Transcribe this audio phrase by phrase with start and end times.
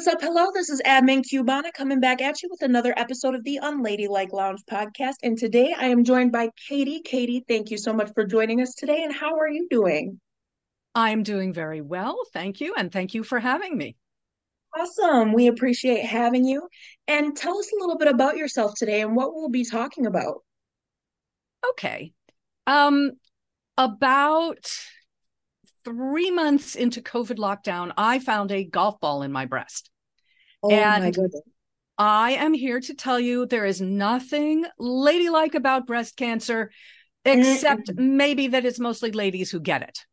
[0.00, 0.22] What's up?
[0.22, 4.32] Hello, this is Admin Cubana coming back at you with another episode of the Unladylike
[4.32, 5.16] Lounge podcast.
[5.22, 7.02] And today I am joined by Katie.
[7.04, 9.02] Katie, thank you so much for joining us today.
[9.02, 10.18] And how are you doing?
[10.94, 12.16] I'm doing very well.
[12.32, 12.72] Thank you.
[12.78, 13.94] And thank you for having me.
[14.74, 15.34] Awesome.
[15.34, 16.66] We appreciate having you.
[17.06, 20.42] And tell us a little bit about yourself today and what we'll be talking about.
[21.72, 22.14] Okay.
[22.66, 23.10] Um,
[23.76, 24.66] about
[25.84, 29.89] three months into COVID lockdown, I found a golf ball in my breast.
[30.62, 31.42] Oh and my goodness.
[31.98, 36.70] I am here to tell you there is nothing ladylike about breast cancer,
[37.24, 40.06] except mm maybe that it's mostly ladies who get it.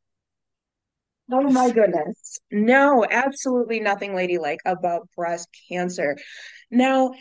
[1.32, 2.40] Oh my goodness.
[2.52, 6.18] No, absolutely nothing ladylike about breast cancer.
[6.72, 7.14] Now,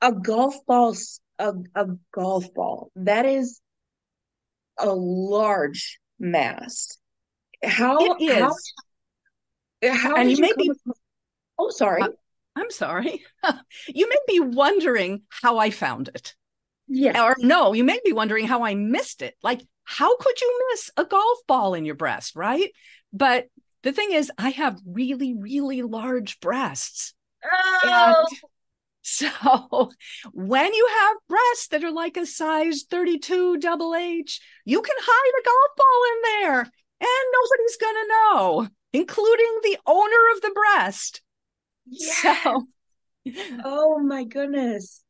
[0.00, 0.94] a golf ball,
[1.38, 3.60] a, a golf ball, that is
[4.78, 6.98] a large mass.
[7.62, 8.72] How it is.
[9.82, 10.70] How, how and you may be.
[11.58, 12.02] Oh, sorry.
[12.02, 12.08] Uh,
[12.56, 13.24] I'm sorry.
[13.88, 16.34] you may be wondering how I found it.
[16.86, 17.24] Yeah.
[17.24, 19.34] Or no, you may be wondering how I missed it.
[19.42, 22.70] Like, how could you miss a golf ball in your breast, right?
[23.12, 23.48] But
[23.82, 27.14] the thing is, I have really, really large breasts.
[27.44, 28.26] Oh.
[28.30, 28.38] And
[29.02, 29.90] so
[30.32, 35.40] when you have breasts that are like a size 32 double H, you can hide
[35.40, 36.60] a golf ball in there
[37.00, 41.20] and nobody's going to know, including the owner of the breast.
[41.86, 42.42] Yes.
[42.44, 42.66] So,
[43.64, 45.02] oh my goodness.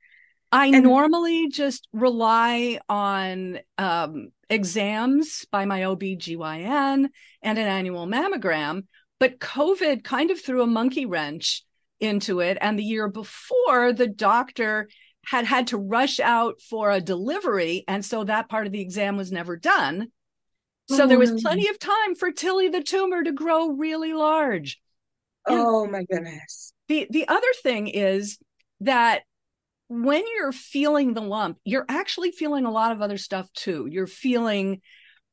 [0.53, 7.09] I and- normally just rely on um, exams by my OB/GYN
[7.43, 8.87] and an annual mammogram,
[9.19, 11.65] but COVID kind of threw a monkey wrench
[12.01, 12.59] into it.
[12.61, 14.89] And the year before, the doctor
[15.27, 17.85] had had to rush out for a delivery.
[17.89, 20.09] And so that part of the exam was never done.
[20.89, 21.39] So oh, there was oh.
[21.41, 24.81] plenty of time for Tilly the tumor to grow really large.
[25.47, 26.73] Oh my goodness.
[26.89, 28.39] The the other thing is
[28.81, 29.23] that
[29.89, 33.87] when you're feeling the lump, you're actually feeling a lot of other stuff too.
[33.91, 34.81] You're feeling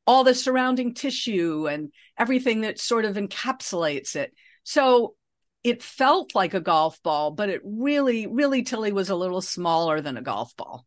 [0.06, 4.34] all the surrounding tissue and everything that sort of encapsulates it.
[4.64, 5.16] So
[5.64, 10.02] it felt like a golf ball, but it really, really, Tilly was a little smaller
[10.02, 10.86] than a golf ball.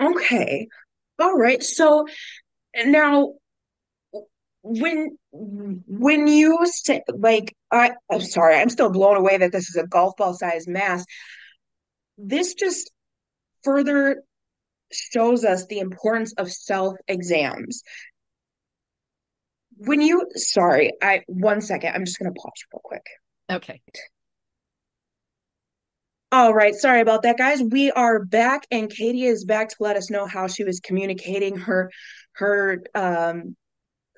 [0.00, 0.68] Okay.
[1.18, 1.62] All right.
[1.62, 2.06] So
[2.76, 3.34] now
[4.68, 9.76] when when you say like I I'm sorry, I'm still blown away that this is
[9.76, 11.04] a golf ball size mass.
[12.18, 12.90] This just
[13.64, 14.22] further
[14.92, 17.82] shows us the importance of self exams.
[19.78, 23.06] When you sorry, I one second, I'm just gonna pause real quick.
[23.50, 23.80] Okay.
[26.30, 27.62] All right, sorry about that, guys.
[27.62, 31.56] We are back, and Katie is back to let us know how she was communicating
[31.56, 31.90] her
[32.32, 33.56] her um,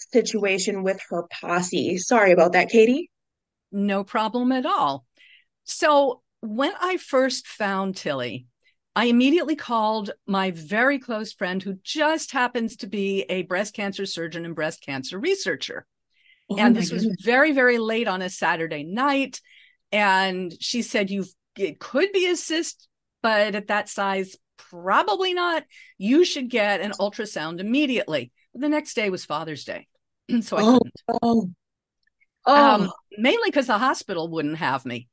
[0.00, 1.99] situation with her posse.
[1.99, 3.11] Sorry about that, Katie.
[3.72, 5.05] No problem at all.
[5.65, 8.47] So when I first found Tilly,
[8.97, 14.05] I immediately called my very close friend who just happens to be a breast cancer
[14.05, 15.87] surgeon and breast cancer researcher.
[16.50, 17.06] Oh and this goodness.
[17.06, 19.41] was very, very late on a Saturday night.
[19.93, 22.89] And she said, You've it could be a cyst,
[23.22, 25.65] but at that size, probably not.
[25.99, 28.33] You should get an ultrasound immediately.
[28.55, 29.87] The next day was Father's Day.
[30.43, 30.93] so I oh, couldn't.
[31.23, 31.51] Oh.
[32.47, 32.75] Oh.
[32.75, 35.09] Um, mainly because the hospital wouldn't have me.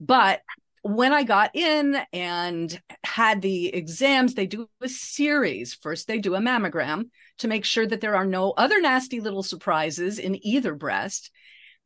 [0.00, 0.40] But
[0.82, 5.74] when I got in and had the exams, they do a series.
[5.74, 7.04] First, they do a mammogram
[7.38, 11.30] to make sure that there are no other nasty little surprises in either breast.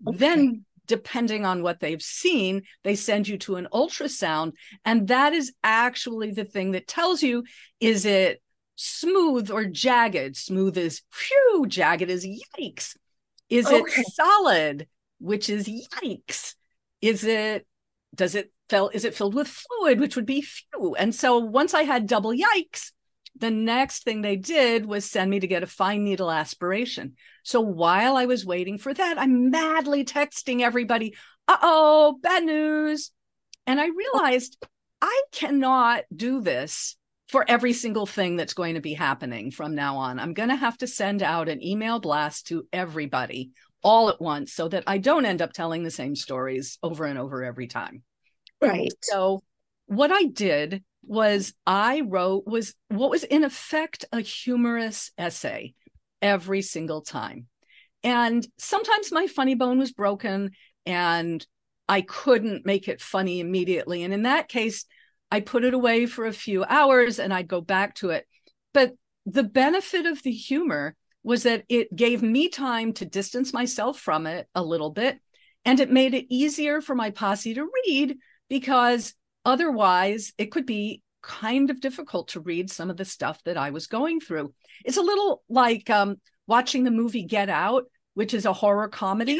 [0.07, 0.19] Okay.
[0.19, 4.53] Then, depending on what they've seen, they send you to an ultrasound.
[4.85, 7.45] And that is actually the thing that tells you
[7.79, 8.43] is it
[8.79, 10.37] smooth or jagged?
[10.37, 12.97] Smooth is phew, jagged is yikes.
[13.51, 13.77] Is okay.
[13.77, 14.89] it solid,
[15.19, 16.55] which is yikes?
[17.01, 17.67] Is it,
[18.15, 20.95] does it felt is it filled with fluid which would be phew?
[20.95, 22.93] and so once i had double yikes
[23.39, 27.61] the next thing they did was send me to get a fine needle aspiration so
[27.61, 31.15] while i was waiting for that i'm madly texting everybody
[31.47, 33.11] uh-oh bad news
[33.67, 34.63] and i realized
[35.01, 36.97] i cannot do this
[37.29, 40.57] for every single thing that's going to be happening from now on i'm going to
[40.57, 43.51] have to send out an email blast to everybody
[43.83, 47.19] all at once so that i don't end up telling the same stories over and
[47.19, 48.03] over every time
[48.61, 48.93] Right.
[49.03, 49.43] So
[49.87, 55.75] what I did was I wrote was what was in effect a humorous essay
[56.21, 57.47] every single time.
[58.03, 60.51] And sometimes my funny bone was broken
[60.87, 61.45] and
[61.89, 64.03] I couldn't make it funny immediately.
[64.03, 64.85] And in that case,
[65.31, 68.27] I put it away for a few hours and I'd go back to it.
[68.73, 68.95] But
[69.27, 74.27] the benefit of the humor was that it gave me time to distance myself from
[74.27, 75.21] it a little bit
[75.65, 79.15] And it made it easier for my posse to read because
[79.45, 83.71] otherwise it could be kind of difficult to read some of the stuff that I
[83.71, 84.55] was going through.
[84.85, 87.85] It's a little like um, watching the movie Get Out,
[88.15, 89.39] which is a horror comedy.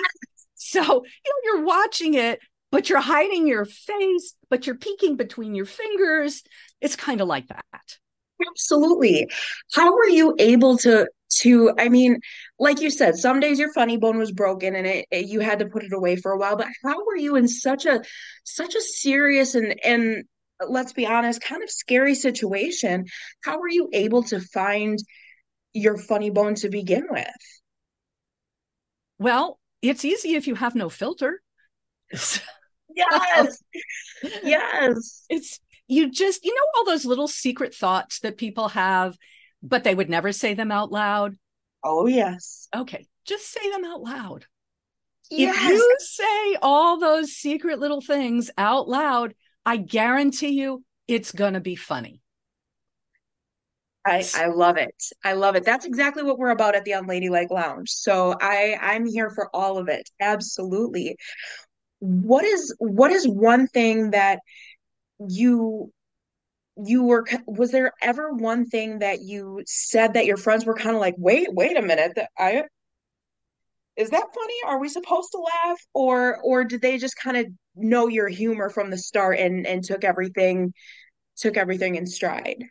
[0.61, 2.41] So, you know, you're watching it,
[2.71, 6.43] but you're hiding your face, but you're peeking between your fingers.
[6.81, 7.99] It's kind of like that.
[8.47, 9.29] Absolutely.
[9.73, 11.09] How were you able to
[11.41, 12.21] to I mean,
[12.59, 15.59] like you said, some days your funny bone was broken and it, it, you had
[15.59, 18.03] to put it away for a while, but how were you in such a
[18.45, 20.25] such a serious and and
[20.67, 23.07] let's be honest, kind of scary situation?
[23.45, 24.99] How were you able to find
[25.73, 27.27] your funny bone to begin with?
[29.19, 31.43] Well, it's easy if you have no filter.
[32.95, 33.63] yes.
[34.43, 35.25] yes.
[35.29, 39.17] It's you just, you know, all those little secret thoughts that people have,
[39.63, 41.37] but they would never say them out loud.
[41.83, 42.69] Oh, yes.
[42.77, 43.07] Okay.
[43.25, 44.45] Just say them out loud.
[45.31, 45.57] Yes.
[45.57, 51.55] If you say all those secret little things out loud, I guarantee you it's going
[51.55, 52.21] to be funny.
[54.05, 54.95] I, I love it.
[55.23, 55.65] I love it.
[55.65, 57.91] That's exactly what we're about at the Unladylike Lounge.
[57.91, 60.09] So I I'm here for all of it.
[60.21, 61.17] Absolutely.
[62.01, 64.41] What is what is one thing that
[65.19, 65.93] you
[66.77, 70.95] you were was there ever one thing that you said that your friends were kind
[70.95, 72.63] of like wait wait a minute that i
[73.99, 74.55] is that funny?
[74.65, 75.79] Are we supposed to laugh?
[75.93, 79.83] Or or did they just kind of know your humor from the start and and
[79.83, 80.73] took everything
[81.37, 82.63] took everything in stride?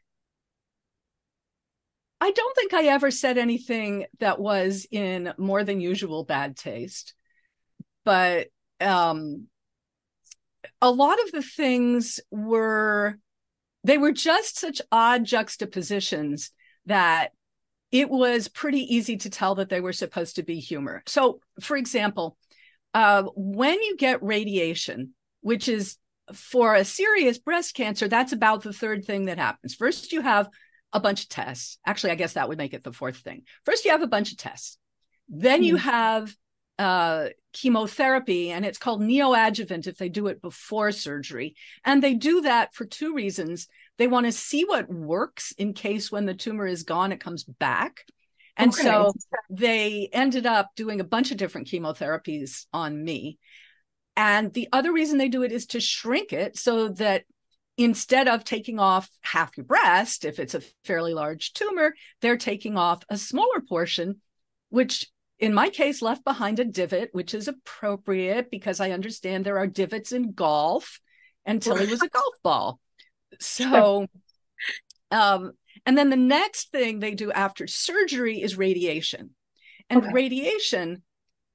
[2.22, 7.14] I don't think i ever said anything that was in more than usual bad taste.
[8.06, 8.48] But
[8.82, 9.48] um
[10.82, 13.18] a lot of the things were
[13.84, 16.52] they were just such odd juxtapositions
[16.86, 17.32] that
[17.92, 21.04] it was pretty easy to tell that they were supposed to be humor.
[21.06, 22.38] So, for example,
[22.94, 25.98] uh, when you get radiation, which is
[26.34, 29.74] for a serious breast cancer, that's about the third thing that happens.
[29.74, 30.50] First, you have
[30.92, 31.78] a bunch of tests.
[31.86, 33.44] Actually, I guess that would make it the fourth thing.
[33.66, 34.78] First, you have a bunch of tests.
[35.30, 35.90] Then you hmm.
[35.90, 36.36] have
[36.80, 41.56] uh, chemotherapy, and it's called neoadjuvant if they do it before surgery.
[41.84, 43.68] And they do that for two reasons.
[43.98, 47.44] They want to see what works in case when the tumor is gone, it comes
[47.44, 48.06] back.
[48.56, 48.84] And okay.
[48.84, 49.14] so
[49.50, 53.38] they ended up doing a bunch of different chemotherapies on me.
[54.16, 57.24] And the other reason they do it is to shrink it so that
[57.78, 62.78] instead of taking off half your breast, if it's a fairly large tumor, they're taking
[62.78, 64.22] off a smaller portion,
[64.70, 65.08] which
[65.40, 69.68] in my case, left behind a divot, which is appropriate because I understand there are
[69.68, 71.00] divots in golf,
[71.46, 72.80] and Tilly was a golf ball.
[73.40, 74.08] So,
[75.12, 75.52] um,
[75.86, 79.32] and then the next thing they do after surgery is radiation.
[79.90, 80.12] And okay.
[80.12, 81.04] radiation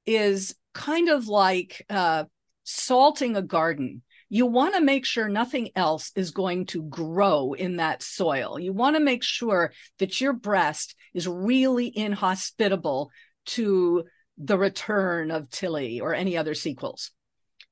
[0.05, 2.25] is kind of like uh,
[2.63, 4.01] salting a garden.
[4.29, 8.59] You want to make sure nothing else is going to grow in that soil.
[8.59, 13.11] You want to make sure that your breast is really inhospitable
[13.45, 14.03] to
[14.37, 17.11] the return of Tilly or any other sequels.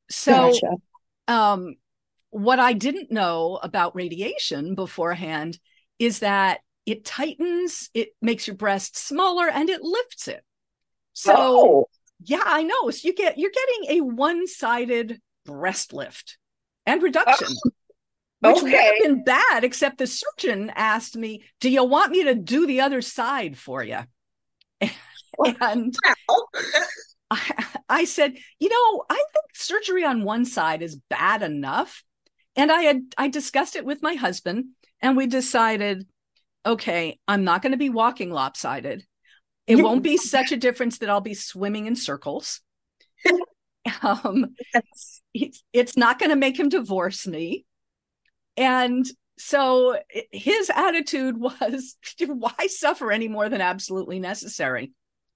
[0.10, 0.75] So, gotcha.
[1.28, 1.75] um,
[2.30, 5.60] what I didn't know about radiation beforehand
[6.00, 10.44] is that it tightens, it makes your breast smaller, and it lifts it.
[11.13, 11.86] So, oh.
[12.24, 12.90] yeah, I know.
[12.90, 16.38] So you get you're getting a one-sided breast lift
[16.86, 17.48] and reduction.
[17.66, 17.72] Oh.
[18.42, 18.63] Which okay.
[18.63, 22.66] would have been bad, except the surgeon asked me, Do you want me to do
[22.66, 24.00] the other side for you?
[25.62, 25.95] and
[27.29, 32.03] I, I said, you know, I think surgery on one side is bad enough.
[32.55, 34.65] And I had I discussed it with my husband,
[35.01, 36.05] and we decided,
[36.65, 39.05] okay, I'm not going to be walking lopsided.
[39.67, 42.60] It won't be such a difference that I'll be swimming in circles.
[44.01, 45.21] um, yes.
[45.33, 47.65] it's, it's not going to make him divorce me.
[48.57, 49.05] And
[49.38, 49.98] so
[50.31, 51.95] his attitude was,
[52.27, 54.91] why suffer any more than absolutely necessary?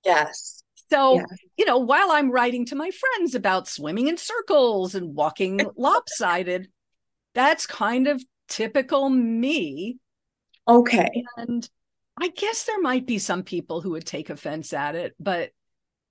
[0.05, 0.63] Yes.
[0.91, 1.25] So, yes.
[1.57, 6.69] you know, while I'm writing to my friends about swimming in circles and walking lopsided,
[7.33, 9.97] that's kind of typical me.
[10.67, 11.23] Okay.
[11.37, 11.67] And
[12.21, 15.51] I guess there might be some people who would take offense at it, but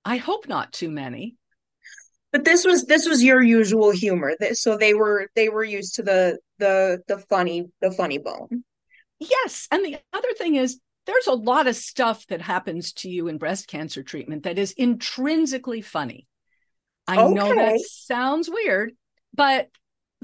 [0.03, 1.35] I hope not too many.
[2.31, 4.35] But this was this was your usual humor.
[4.53, 8.65] So they were they were used to the the the funny the funny bone.
[9.19, 13.27] Yes, and the other thing is there's a lot of stuff that happens to you
[13.27, 16.27] in breast cancer treatment that is intrinsically funny.
[17.07, 17.33] I okay.
[17.33, 18.93] know that sounds weird,
[19.33, 19.69] but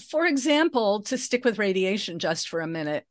[0.09, 3.05] for example, to stick with radiation just for a minute,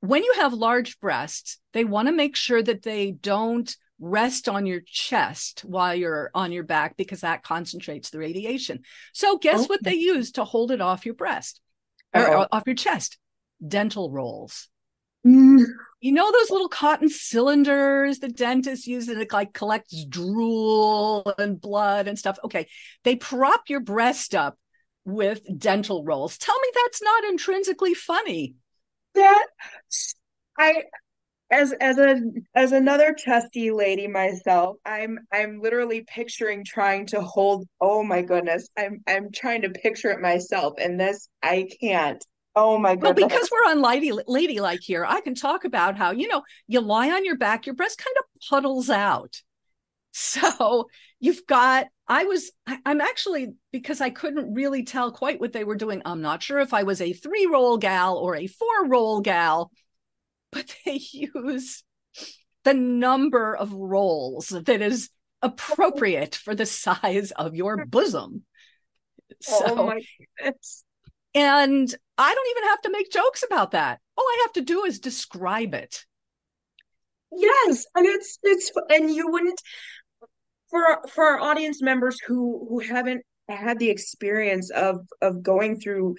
[0.00, 4.64] when you have large breasts, they want to make sure that they don't rest on
[4.64, 8.80] your chest while you're on your back because that concentrates the radiation.
[9.12, 11.60] So, guess what they use to hold it off your breast
[12.14, 13.18] or, or off your chest?
[13.66, 14.69] Dental rolls.
[15.26, 15.64] Mm.
[16.00, 21.60] You know those little cotton cylinders the dentist uses and it like collects drool and
[21.60, 22.38] blood and stuff.
[22.44, 22.66] Okay,
[23.04, 24.58] they prop your breast up
[25.04, 26.38] with dental rolls.
[26.38, 28.54] Tell me that's not intrinsically funny.
[29.14, 29.46] That
[30.58, 30.84] I
[31.50, 32.20] as as a
[32.54, 38.68] as another chesty lady myself, I'm I'm literally picturing trying to hold oh my goodness.
[38.78, 42.24] I'm I'm trying to picture it myself and this I can't.
[42.56, 43.20] Oh my goodness.
[43.20, 46.80] Well, because we're on lady ladylike here, I can talk about how, you know, you
[46.80, 49.40] lie on your back, your breast kind of puddles out.
[50.12, 50.88] So
[51.20, 52.50] you've got, I was,
[52.84, 56.02] I'm actually, because I couldn't really tell quite what they were doing.
[56.04, 59.70] I'm not sure if I was a three roll gal or a four roll gal,
[60.50, 61.84] but they use
[62.64, 65.10] the number of rolls that is
[65.42, 68.44] appropriate for the size of your bosom.
[69.48, 70.02] Oh so, oh my
[70.38, 70.84] goodness.
[71.34, 74.00] And I don't even have to make jokes about that.
[74.16, 76.04] All I have to do is describe it.
[77.32, 79.60] Yes, and it's it's and you wouldn't
[80.70, 86.16] for for our audience members who who haven't had the experience of of going through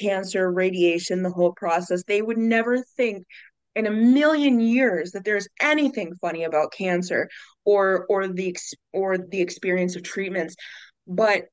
[0.00, 3.24] cancer, radiation, the whole process, they would never think
[3.74, 7.28] in a million years that there's anything funny about cancer
[7.64, 8.56] or or the
[8.92, 10.54] or the experience of treatments.
[11.06, 11.44] But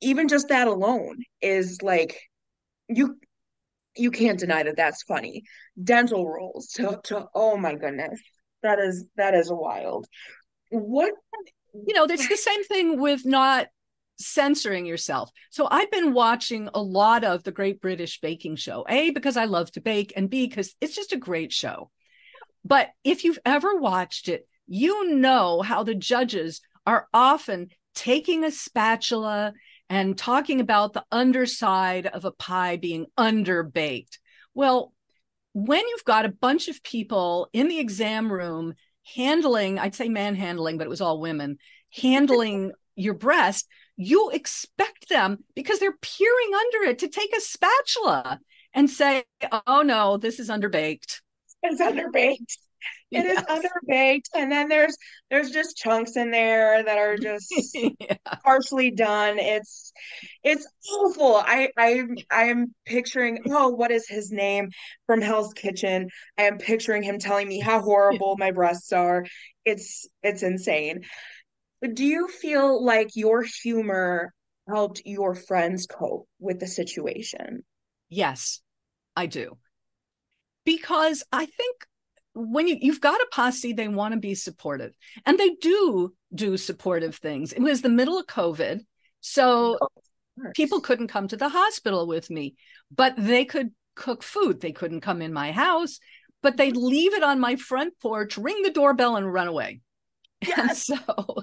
[0.00, 2.18] even just that alone is like
[2.88, 3.18] you
[3.96, 5.44] you can't deny that that's funny.
[5.82, 8.20] Dental rolls to to oh my goodness.
[8.62, 10.06] That is that is wild.
[10.70, 11.12] What
[11.86, 13.68] you know, it's the same thing with not
[14.18, 15.30] censoring yourself.
[15.50, 18.84] So I've been watching a lot of the Great British Baking Show.
[18.88, 21.90] A because I love to bake and B because it's just a great show.
[22.64, 28.50] But if you've ever watched it, you know how the judges are often taking a
[28.50, 29.52] spatula
[29.88, 34.18] and talking about the underside of a pie being underbaked.
[34.54, 34.92] Well,
[35.52, 38.74] when you've got a bunch of people in the exam room
[39.14, 41.58] handling, I'd say manhandling, but it was all women,
[41.94, 48.40] handling your breast, you expect them because they're peering under it to take a spatula
[48.74, 49.24] and say,
[49.66, 51.20] oh no, this is underbaked.
[51.62, 52.56] It's underbaked.
[53.12, 53.38] It yes.
[53.38, 54.96] is underbaked, and then there's
[55.30, 58.16] there's just chunks in there that are just yeah.
[58.44, 59.38] partially done.
[59.38, 59.92] It's
[60.42, 61.36] it's awful.
[61.36, 64.70] I I I am picturing oh what is his name
[65.06, 66.08] from Hell's Kitchen?
[66.36, 69.24] I am picturing him telling me how horrible my breasts are.
[69.64, 71.02] It's it's insane.
[71.82, 74.32] Do you feel like your humor
[74.68, 77.64] helped your friends cope with the situation?
[78.08, 78.60] Yes,
[79.14, 79.58] I do.
[80.64, 81.86] Because I think
[82.36, 84.94] when you you've got a posse they want to be supportive.
[85.24, 87.52] And they do do supportive things.
[87.52, 88.80] It was the middle of covid
[89.20, 89.88] so oh,
[90.54, 92.54] people couldn't come to the hospital with me
[92.94, 94.60] but they could cook food.
[94.60, 95.98] They couldn't come in my house
[96.42, 96.84] but they'd mm-hmm.
[96.84, 99.80] leave it on my front porch ring the doorbell and run away.
[100.46, 100.90] Yes.
[100.90, 101.36] and so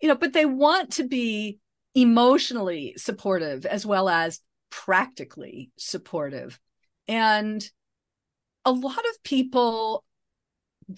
[0.00, 1.58] you know but they want to be
[1.94, 6.58] emotionally supportive as well as practically supportive.
[7.06, 7.64] And
[8.64, 10.04] a lot of people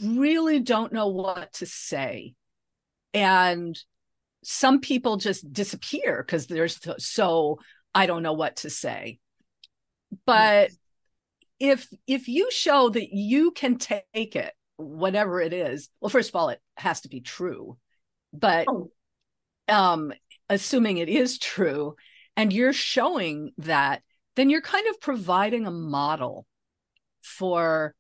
[0.03, 2.35] really don't know what to say.
[3.15, 3.79] And
[4.43, 7.59] some people just disappear because there's so
[7.95, 9.19] I don't know what to say.
[10.25, 10.77] But yes.
[11.59, 16.37] if if you show that you can take it, whatever it is, well, first of
[16.37, 17.79] all, it has to be true.
[18.33, 18.91] But oh.
[19.69, 20.13] um,
[20.49, 21.97] assuming it is true,
[22.37, 24.03] and you're showing that,
[24.37, 26.47] then you're kind of providing a model
[27.27, 27.95] for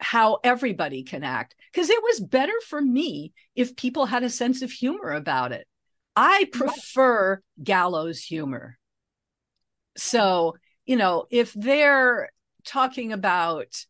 [0.00, 4.62] how everybody can act because it was better for me if people had a sense
[4.62, 5.66] of humor about it.
[6.16, 8.78] I prefer gallows humor.
[9.96, 10.56] So,
[10.86, 12.30] you know, if they're
[12.64, 13.84] talking about,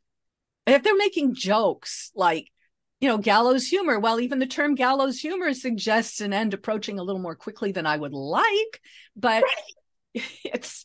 [0.66, 2.50] if they're making jokes like,
[3.00, 7.02] you know, gallows humor, well, even the term gallows humor suggests an end approaching a
[7.02, 8.82] little more quickly than I would like,
[9.16, 10.24] but right.
[10.44, 10.84] it's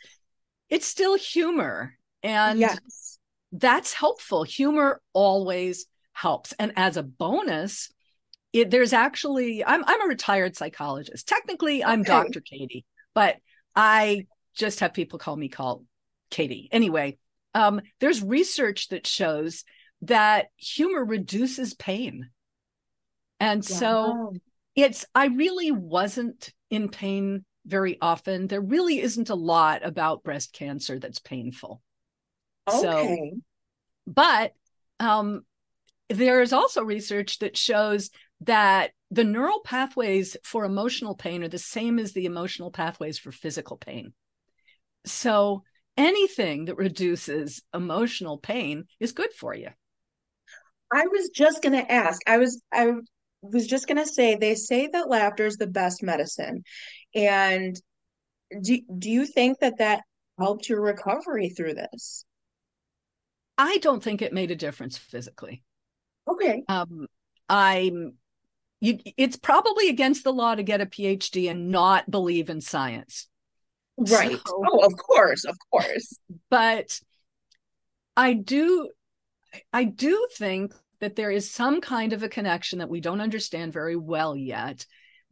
[0.69, 1.97] it's still humor.
[2.23, 3.04] And yes
[3.59, 4.43] that's helpful.
[4.43, 6.53] Humor always helps.
[6.53, 7.91] And as a bonus,
[8.53, 11.27] it, there's actually I'm I'm a retired psychologist.
[11.27, 12.11] Technically, I'm okay.
[12.11, 12.41] Dr.
[12.41, 13.37] Katie, but
[13.75, 15.83] I just have people call me call
[16.29, 16.69] Katie.
[16.71, 17.17] Anyway,
[17.53, 19.63] um, there's research that shows
[20.01, 22.29] that humor reduces pain.
[23.39, 24.33] And so
[24.75, 28.47] it's I really wasn't in pain very often.
[28.47, 31.81] There really isn't a lot about breast cancer that's painful.
[32.67, 32.81] Okay.
[32.81, 33.31] So,
[34.07, 34.53] but
[34.99, 35.45] um,
[36.09, 38.09] there is also research that shows
[38.41, 43.31] that the neural pathways for emotional pain are the same as the emotional pathways for
[43.31, 44.13] physical pain.
[45.05, 45.63] So
[45.97, 49.69] anything that reduces emotional pain is good for you.
[50.93, 52.21] I was just going to ask.
[52.27, 52.93] I was I
[53.41, 56.63] was just going to say they say that laughter is the best medicine.
[57.13, 57.79] And
[58.61, 60.03] do do you think that that
[60.37, 62.24] helped your recovery through this?
[63.57, 65.63] I don't think it made a difference physically.
[66.27, 66.63] Okay.
[66.67, 67.07] Um
[67.47, 68.13] I'm
[68.81, 73.27] you it's probably against the law to get a PhD and not believe in science.
[73.97, 74.39] Right.
[74.45, 76.17] So, oh, of course, of course.
[76.49, 76.99] But
[78.17, 78.89] I do
[79.73, 83.73] I do think that there is some kind of a connection that we don't understand
[83.73, 84.85] very well yet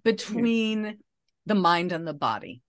[0.04, 0.98] between mm-hmm.
[1.46, 2.62] the mind and the body.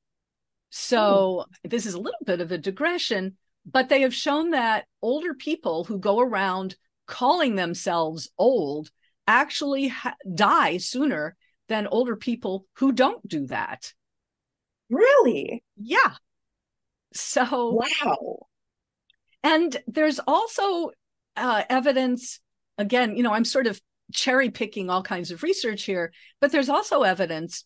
[0.71, 1.69] So Ooh.
[1.69, 5.85] this is a little bit of a digression, but they have shown that older people
[5.85, 8.91] who go around calling themselves old
[9.27, 11.37] actually ha- die sooner
[11.69, 13.93] than older people who don't do that.
[14.91, 15.63] Really?
[15.77, 16.15] Yeah.
[17.15, 18.47] So, wow.
[19.43, 20.91] And there's also
[21.37, 22.41] uh, evidence,
[22.77, 23.81] again, you know, I'm sort of
[24.13, 27.65] cherry picking all kinds of research here, but there's also evidence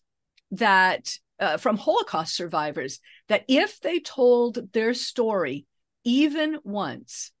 [0.51, 5.65] that uh, from Holocaust survivors that if they told their story
[6.03, 7.31] even once,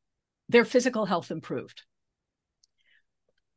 [0.47, 1.83] their physical health improved.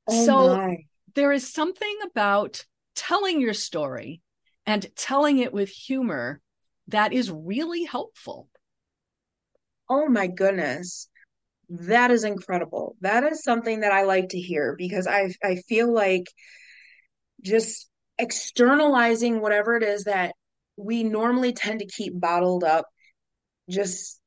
[0.06, 0.76] Oh so my.
[1.14, 4.20] there is something about telling your story
[4.66, 6.40] and telling it with humor
[6.88, 8.48] that is really helpful.
[9.88, 11.08] Oh my goodness.
[11.68, 12.96] That is incredible.
[13.00, 16.24] That is something that I like to hear because I I feel like
[17.42, 17.88] just
[18.18, 20.34] externalizing whatever it is that
[20.76, 22.86] we normally tend to keep bottled up
[23.68, 24.21] just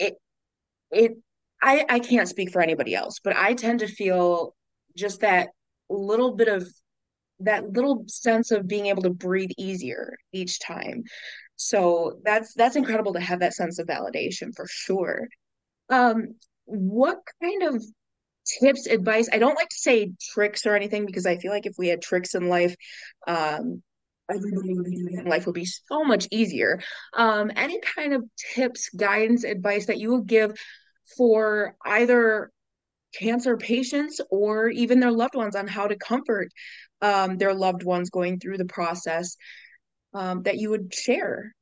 [0.00, 0.14] it
[0.90, 1.12] it
[1.62, 4.54] I I can't speak for anybody else, but I tend to feel
[4.96, 5.50] just that
[5.88, 6.66] little bit of
[7.40, 11.04] that little sense of being able to breathe easier each time.
[11.56, 15.28] So that's that's incredible to have that sense of validation for sure.
[15.90, 16.36] Um,
[16.66, 17.84] what kind of
[18.60, 19.28] tips, advice?
[19.32, 22.02] I don't like to say tricks or anything because I feel like if we had
[22.02, 22.74] tricks in life,
[23.26, 23.82] um,
[24.30, 24.74] everybody.
[25.24, 26.80] Life would be so much easier.
[27.14, 30.52] Um, any kind of tips, guidance, advice that you would give
[31.16, 32.50] for either
[33.18, 36.48] cancer patients or even their loved ones on how to comfort
[37.02, 39.36] um, their loved ones going through the process
[40.14, 41.54] um, that you would share?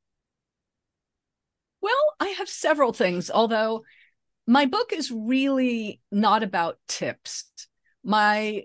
[1.81, 3.83] Well, I have several things, although
[4.45, 7.45] my book is really not about tips.
[8.03, 8.63] My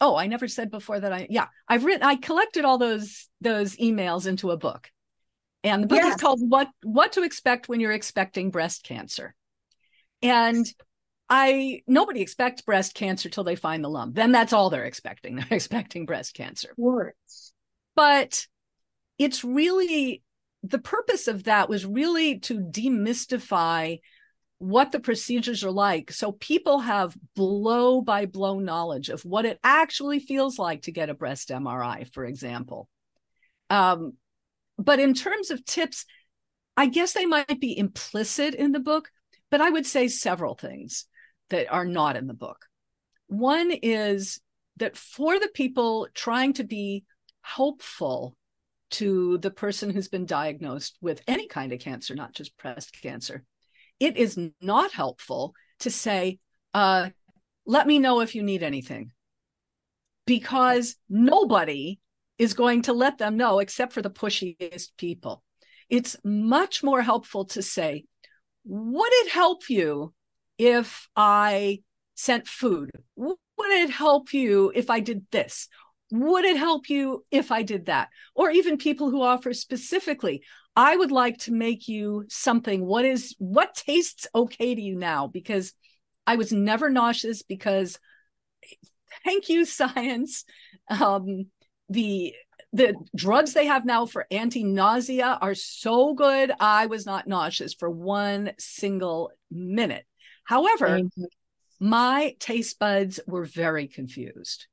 [0.00, 3.76] oh, I never said before that I yeah, I've written I collected all those those
[3.76, 4.90] emails into a book.
[5.64, 6.14] And the book yes.
[6.14, 9.34] is called What What to Expect When You're Expecting Breast Cancer.
[10.22, 10.66] And
[11.28, 14.14] I nobody expects breast cancer till they find the lump.
[14.14, 15.36] Then that's all they're expecting.
[15.36, 16.72] They're expecting breast cancer.
[16.76, 17.52] Words.
[17.94, 18.46] But
[19.18, 20.22] it's really
[20.62, 24.00] the purpose of that was really to demystify
[24.58, 29.58] what the procedures are like so people have blow by blow knowledge of what it
[29.62, 32.88] actually feels like to get a breast MRI for example
[33.70, 34.14] um,
[34.76, 36.04] but in terms of tips
[36.76, 39.10] i guess they might be implicit in the book
[39.50, 41.06] but i would say several things
[41.50, 42.66] that are not in the book.
[43.26, 44.40] One is
[44.76, 47.04] that for the people trying to be
[47.42, 48.36] helpful
[48.90, 53.44] to the person who's been diagnosed with any kind of cancer, not just breast cancer,
[54.00, 56.38] it is not helpful to say,
[56.74, 57.10] uh,
[57.66, 59.12] let me know if you need anything.
[60.26, 61.98] Because nobody
[62.38, 65.42] is going to let them know except for the pushiest people.
[65.88, 68.04] It's much more helpful to say,
[68.64, 70.12] would it help you
[70.58, 71.80] if I
[72.14, 72.90] sent food?
[73.16, 75.68] Would it help you if I did this?
[76.10, 78.08] Would it help you if I did that?
[78.34, 80.42] Or even people who offer specifically,
[80.78, 82.86] I would like to make you something.
[82.86, 85.26] What is what tastes okay to you now?
[85.26, 85.74] Because
[86.24, 87.98] I was never nauseous because
[89.24, 90.44] thank you, science.
[90.88, 91.46] Um,
[91.88, 92.32] the
[92.72, 96.52] the drugs they have now for anti-nausea are so good.
[96.60, 100.06] I was not nauseous for one single minute.
[100.44, 101.00] However,
[101.80, 104.68] my taste buds were very confused.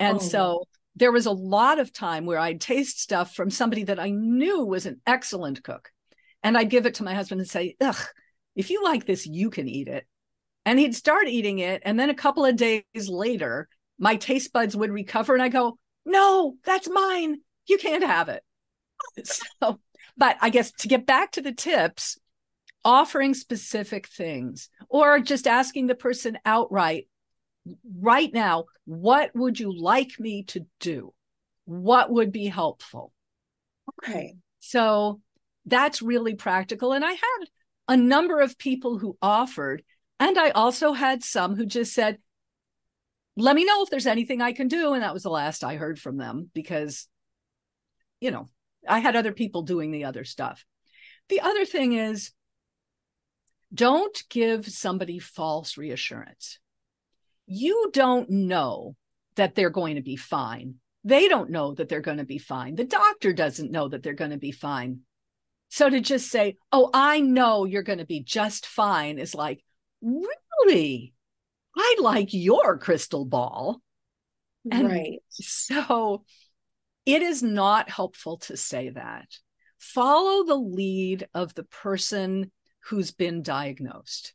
[0.00, 0.20] And oh.
[0.20, 0.64] so
[0.96, 4.64] there was a lot of time where I'd taste stuff from somebody that I knew
[4.64, 5.90] was an excellent cook.
[6.42, 7.96] And I'd give it to my husband and say, Ugh,
[8.54, 10.06] if you like this, you can eat it.
[10.64, 11.82] And he'd start eating it.
[11.84, 15.34] And then a couple of days later, my taste buds would recover.
[15.34, 17.38] And I go, No, that's mine.
[17.66, 18.42] You can't have it.
[19.24, 19.80] So,
[20.16, 22.18] but I guess to get back to the tips,
[22.84, 27.08] offering specific things or just asking the person outright
[27.98, 31.12] right now, what would you like me to do?
[31.64, 33.12] What would be helpful?
[34.02, 34.36] Okay.
[34.58, 35.20] So
[35.64, 36.92] that's really practical.
[36.92, 37.44] And I had
[37.88, 39.82] a number of people who offered,
[40.18, 42.18] and I also had some who just said,
[43.36, 44.94] let me know if there's anything I can do.
[44.94, 47.06] And that was the last I heard from them because,
[48.20, 48.48] you know,
[48.88, 50.64] I had other people doing the other stuff.
[51.28, 52.32] The other thing is,
[53.74, 56.58] don't give somebody false reassurance.
[57.46, 58.96] You don't know
[59.36, 60.76] that they're going to be fine.
[61.04, 62.74] They don't know that they're going to be fine.
[62.74, 65.00] The doctor doesn't know that they're going to be fine.
[65.68, 69.64] So to just say, oh, I know you're going to be just fine is like,
[70.00, 71.14] really?
[71.76, 73.80] I like your crystal ball.
[74.70, 75.18] And right.
[75.30, 76.24] So
[77.04, 79.28] it is not helpful to say that.
[79.78, 82.50] Follow the lead of the person
[82.86, 84.32] who's been diagnosed.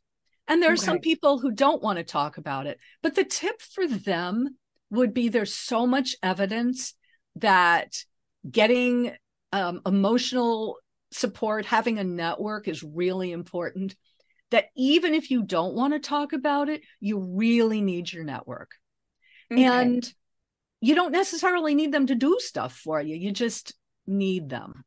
[0.48, 0.84] And there are okay.
[0.84, 2.78] some people who don't want to talk about it.
[3.02, 4.56] But the tip for them
[4.90, 6.94] would be there's so much evidence
[7.36, 8.04] that
[8.48, 9.12] getting
[9.52, 10.76] um, emotional
[11.12, 13.94] support, having a network is really important.
[14.50, 18.72] That even if you don't want to talk about it, you really need your network.
[19.50, 19.64] Okay.
[19.64, 20.12] And
[20.80, 23.74] you don't necessarily need them to do stuff for you, you just
[24.06, 24.84] need them.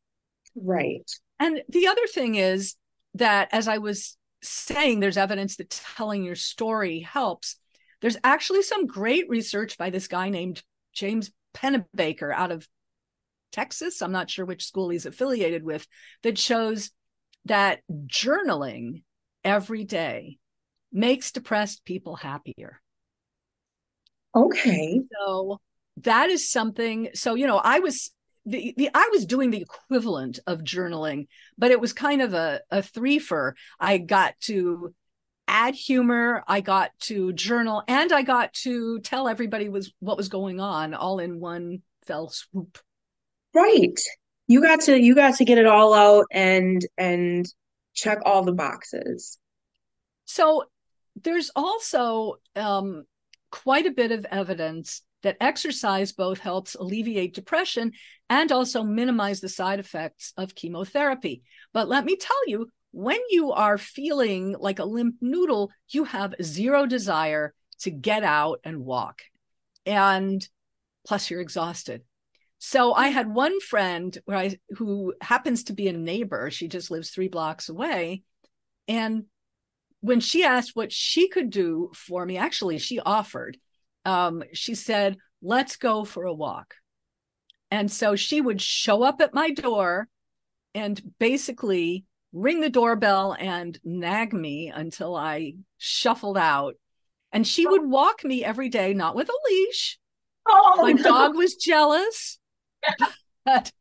[0.55, 1.09] Right.
[1.39, 2.75] And the other thing is
[3.15, 7.57] that, as I was saying, there's evidence that telling your story helps.
[8.01, 12.67] There's actually some great research by this guy named James Pennebaker out of
[13.51, 14.01] Texas.
[14.01, 15.87] I'm not sure which school he's affiliated with,
[16.23, 16.91] that shows
[17.45, 19.03] that journaling
[19.43, 20.37] every day
[20.91, 22.81] makes depressed people happier.
[24.35, 25.01] Okay.
[25.17, 25.61] So
[25.97, 27.09] that is something.
[27.13, 28.11] So, you know, I was
[28.45, 31.27] the, the I was doing the equivalent of journaling,
[31.57, 33.53] but it was kind of a, a threefer.
[33.79, 34.93] I got to
[35.47, 40.29] add humor, I got to journal, and I got to tell everybody was what was
[40.29, 42.77] going on all in one fell swoop.
[43.53, 43.99] Right.
[44.47, 47.45] You got to you got to get it all out and and
[47.93, 49.39] check all the boxes.
[50.25, 50.65] So
[51.23, 53.05] there's also um,
[53.51, 57.91] quite a bit of evidence that exercise both helps alleviate depression
[58.29, 61.41] and also minimize the side effects of chemotherapy.
[61.73, 66.35] But let me tell you, when you are feeling like a limp noodle, you have
[66.43, 69.23] zero desire to get out and walk.
[69.85, 70.47] And
[71.07, 72.03] plus, you're exhausted.
[72.59, 76.51] So I had one friend I who happens to be a neighbor.
[76.51, 78.21] She just lives three blocks away.
[78.87, 79.25] And
[80.01, 83.57] when she asked what she could do for me, actually, she offered.
[84.05, 86.75] Um, she said, Let's go for a walk.
[87.69, 90.07] And so she would show up at my door
[90.73, 96.75] and basically ring the doorbell and nag me until I shuffled out.
[97.31, 99.99] And she would walk me every day, not with a leash.
[100.47, 101.03] Oh, my no.
[101.03, 102.39] dog was jealous
[103.45, 103.71] but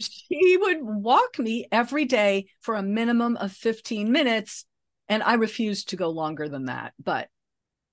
[0.00, 4.64] she would walk me every day for a minimum of 15 minutes.
[5.08, 6.92] And I refused to go longer than that.
[7.02, 7.28] But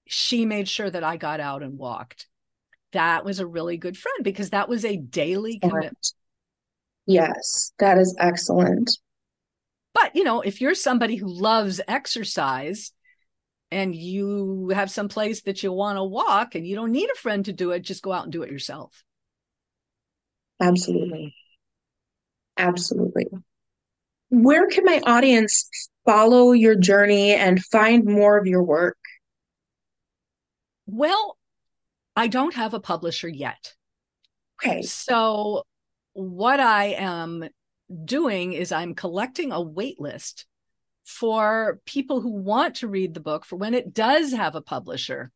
[0.08, 2.28] she made sure that I got out and walked.
[2.94, 6.14] That was a really good friend because that was a daily commitment.
[7.06, 8.98] Yes, that is excellent.
[9.94, 12.92] But, you know, if you're somebody who loves exercise
[13.72, 17.16] and you have some place that you want to walk and you don't need a
[17.16, 19.04] friend to do it, just go out and do it yourself.
[20.62, 21.34] Absolutely.
[22.58, 23.28] Absolutely.
[24.30, 25.70] Where can my audience
[26.06, 28.98] follow your journey and find more of your work?
[30.86, 31.38] Well,
[32.16, 33.74] I don't have a publisher yet.
[34.64, 34.82] Okay.
[34.84, 35.64] So,
[36.14, 37.50] what I am
[38.04, 40.46] doing is I'm collecting a wait list
[41.04, 45.32] for people who want to read the book for when it does have a publisher.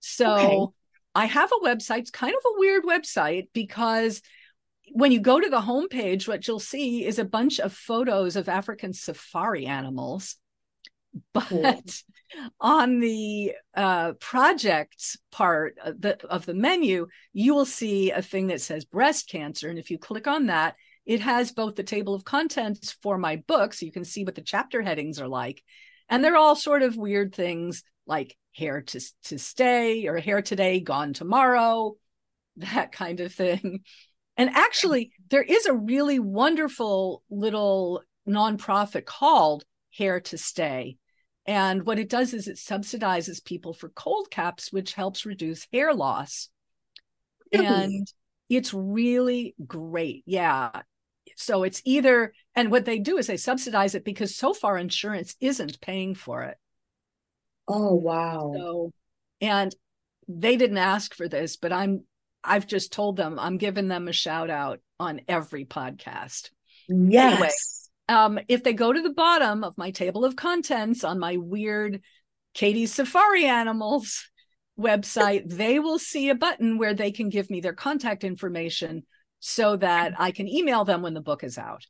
[0.00, 0.66] So, okay.
[1.14, 2.00] I have a website.
[2.00, 4.22] It's kind of a weird website because
[4.92, 8.48] when you go to the homepage, what you'll see is a bunch of photos of
[8.48, 10.36] African safari animals.
[11.32, 12.02] But.
[12.60, 18.48] On the uh, projects part of the, of the menu, you will see a thing
[18.48, 19.68] that says breast cancer.
[19.68, 23.36] And if you click on that, it has both the table of contents for my
[23.36, 25.62] book, so you can see what the chapter headings are like.
[26.08, 30.80] And they're all sort of weird things like hair to, to stay or hair today,
[30.80, 31.96] gone tomorrow,
[32.56, 33.80] that kind of thing.
[34.36, 39.64] And actually, there is a really wonderful little nonprofit called
[39.96, 40.96] Hair to Stay.
[41.50, 45.92] And what it does is it subsidizes people for cold caps, which helps reduce hair
[45.92, 46.48] loss.
[47.52, 47.66] Really?
[47.66, 48.06] And
[48.48, 50.22] it's really great.
[50.26, 50.70] Yeah.
[51.34, 55.34] So it's either, and what they do is they subsidize it because so far insurance
[55.40, 56.56] isn't paying for it.
[57.66, 58.52] Oh, wow.
[58.54, 58.92] So
[59.40, 59.74] And
[60.28, 62.04] they didn't ask for this, but I'm
[62.44, 66.50] I've just told them I'm giving them a shout out on every podcast.
[66.88, 67.32] Yes.
[67.32, 67.50] Anyway,
[68.10, 72.02] um, if they go to the bottom of my table of contents on my weird
[72.54, 74.28] Katie's Safari Animals
[74.78, 79.04] website, they will see a button where they can give me their contact information
[79.38, 81.86] so that I can email them when the book is out.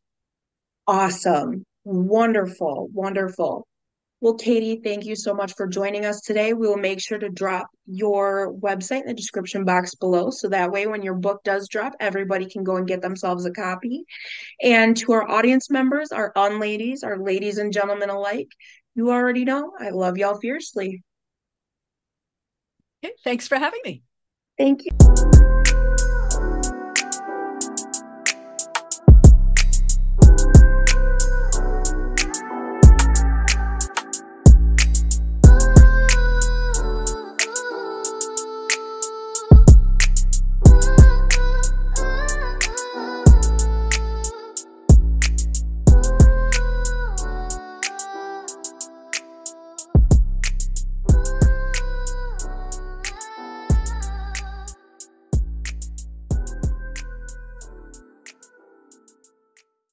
[0.87, 1.65] Awesome.
[1.85, 2.91] Wonderful.
[2.93, 3.67] Wonderful.
[4.23, 6.53] Well, Katie, thank you so much for joining us today.
[6.53, 10.29] We will make sure to drop your website in the description box below.
[10.29, 13.51] So that way, when your book does drop, everybody can go and get themselves a
[13.51, 14.05] copy.
[14.63, 18.49] And to our audience members, our unladies, our ladies and gentlemen alike,
[18.95, 21.03] you already know I love y'all fiercely.
[23.03, 24.03] Okay, thanks for having me.
[24.59, 25.90] Thank you.